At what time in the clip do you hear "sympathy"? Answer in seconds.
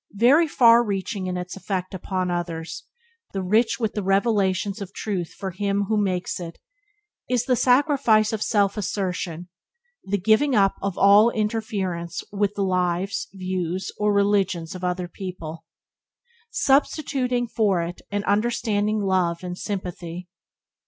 19.59-20.27